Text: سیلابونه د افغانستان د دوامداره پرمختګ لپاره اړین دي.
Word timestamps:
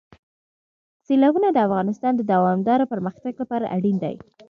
سیلابونه 1.05 1.47
د 1.51 1.57
افغانستان 1.67 2.13
د 2.17 2.21
دوامداره 2.33 2.85
پرمختګ 2.93 3.33
لپاره 3.41 3.65
اړین 3.75 3.95
دي. 4.03 4.15